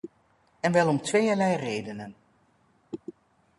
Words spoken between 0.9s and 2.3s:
tweeërlei redenen.